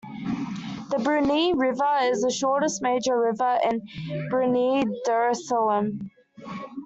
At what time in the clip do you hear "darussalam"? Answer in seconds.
5.07-6.09